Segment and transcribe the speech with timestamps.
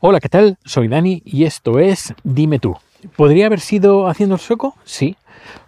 [0.00, 0.58] Hola, ¿qué tal?
[0.64, 2.76] Soy Dani y esto es Dime tú.
[3.16, 4.76] ¿Podría haber sido Haciendo el Sueco?
[4.84, 5.16] Sí,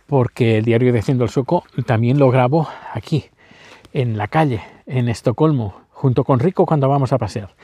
[0.07, 3.25] porque el diario de Haciendo el Sueco también lo grabo aquí,
[3.93, 7.57] en la calle, en Estocolmo, junto con Rico cuando vamos a pasear.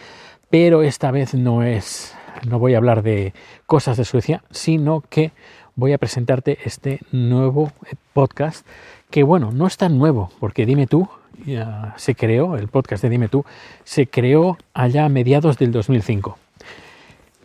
[0.50, 2.16] Pero esta vez no es,
[2.48, 3.32] no voy a hablar de
[3.66, 5.30] cosas de Suecia, sino que
[5.76, 7.70] voy a presentarte este nuevo
[8.12, 8.66] podcast
[9.08, 11.08] que bueno, no es tan nuevo, porque Dime tú
[11.46, 13.44] ya se creó, el podcast de Dime tú,
[13.84, 16.38] se creó allá a mediados del 2005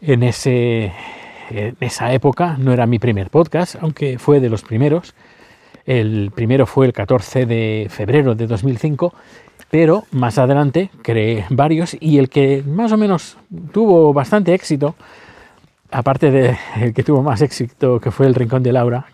[0.01, 5.13] en, esa época no era mi primer podcast, aunque fue de los primeros.
[5.85, 9.13] El primero fue el 14 de febrero de 2005,
[9.69, 13.37] pero más adelante creé varios y el que más o menos
[13.71, 14.95] tuvo bastante éxito,
[15.91, 19.05] aparte del que tuvo más éxito que fue el Rincón de Laura,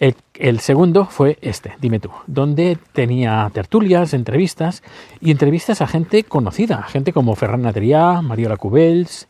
[0.00, 4.82] el, el, segundo fue este, dime tú, donde tenía tertulias, entrevistas
[5.20, 9.28] y entrevistas a gente conocida, gente como Ferran Adrià, Mariola Cubells,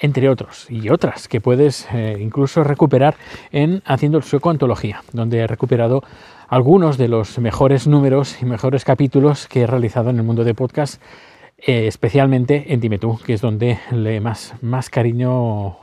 [0.00, 3.16] entre otros y otras que puedes eh, incluso recuperar
[3.50, 6.02] en Haciendo el Sueco Antología, donde he recuperado
[6.48, 10.54] algunos de los mejores números y mejores capítulos que he realizado en el mundo de
[10.54, 11.00] podcast,
[11.58, 15.78] eh, especialmente en Dime tú, que es donde le más, más cariño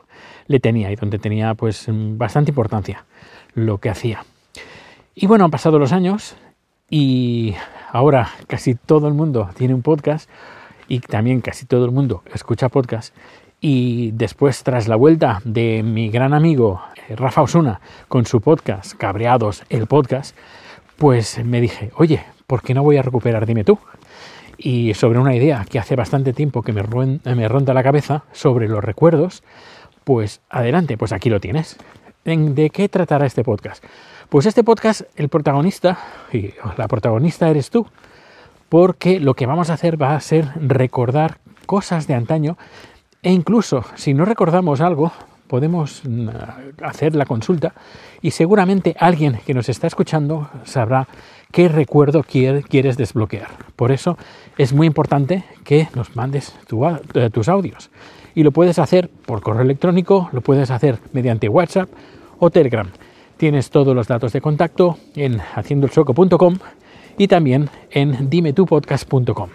[0.47, 3.05] le tenía y donde tenía pues bastante importancia
[3.53, 4.25] lo que hacía.
[5.15, 6.35] Y bueno, han pasado los años
[6.89, 7.55] y
[7.91, 10.29] ahora casi todo el mundo tiene un podcast
[10.87, 13.15] y también casi todo el mundo escucha podcast
[13.61, 18.93] y después, tras la vuelta de mi gran amigo eh, Rafa Osuna con su podcast,
[18.93, 20.35] Cabreados, el podcast,
[20.97, 23.77] pues me dije, oye, ¿por qué no voy a recuperar Dime tú?
[24.57, 28.67] Y sobre una idea que hace bastante tiempo que me, me ronda la cabeza sobre
[28.67, 29.43] los recuerdos,
[30.03, 31.77] pues adelante, pues aquí lo tienes.
[32.25, 33.83] ¿De qué tratará este podcast?
[34.29, 35.97] Pues este podcast, el protagonista,
[36.31, 37.87] y la protagonista eres tú,
[38.67, 42.57] porque lo que vamos a hacer va a ser recordar cosas de antaño
[43.21, 45.11] e incluso si no recordamos algo,
[45.47, 46.29] podemos mm,
[46.83, 47.73] hacer la consulta
[48.21, 51.07] y seguramente alguien que nos está escuchando sabrá
[51.51, 53.47] qué recuerdo quieres desbloquear.
[53.75, 54.17] Por eso
[54.57, 56.55] es muy importante que nos mandes
[57.15, 57.89] eh, tus audios.
[58.35, 61.89] Y lo puedes hacer por correo electrónico, lo puedes hacer mediante WhatsApp
[62.37, 62.87] o Telegram.
[63.37, 66.57] Tienes todos los datos de contacto en haciendoelsoco.com
[67.17, 69.49] y también en dimetupodcast.com.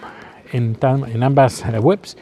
[0.52, 2.16] En, en ambas webs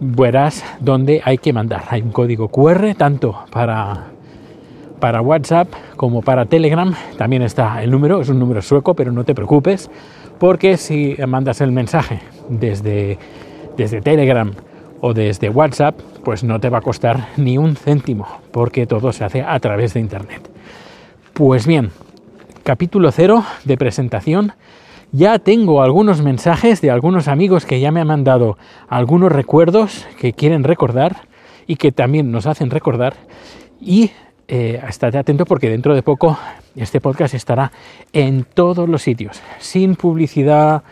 [0.00, 1.84] verás dónde hay que mandar.
[1.90, 4.06] Hay un código QR tanto para,
[5.00, 6.94] para WhatsApp como para Telegram.
[7.16, 9.90] También está el número, es un número sueco, pero no te preocupes,
[10.38, 13.18] porque si mandas el mensaje desde,
[13.76, 14.52] desde Telegram
[15.00, 19.24] o desde WhatsApp, pues no te va a costar ni un céntimo, porque todo se
[19.24, 20.48] hace a través de Internet.
[21.32, 21.90] Pues bien,
[22.64, 24.52] capítulo cero de presentación
[25.12, 28.58] ya tengo algunos mensajes de algunos amigos que ya me han mandado
[28.88, 31.28] algunos recuerdos que quieren recordar
[31.66, 33.14] y que también nos hacen recordar.
[33.80, 34.10] Y
[34.48, 36.38] eh, estate atento porque dentro de poco
[36.74, 37.72] este podcast estará
[38.12, 40.82] en todos los sitios, sin publicidad,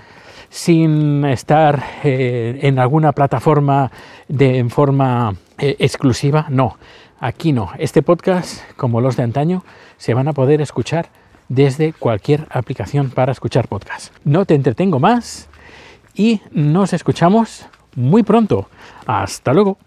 [0.50, 3.91] sin estar eh, en alguna plataforma
[4.28, 6.47] de, en forma eh, exclusiva.
[6.49, 6.76] No,
[7.19, 7.71] aquí no.
[7.78, 9.65] Este podcast, como los de antaño,
[9.97, 11.09] se van a poder escuchar
[11.49, 14.12] desde cualquier aplicación para escuchar podcast.
[14.25, 15.49] No te entretengo más
[16.15, 18.69] y nos escuchamos muy pronto.
[19.07, 19.79] Hasta luego.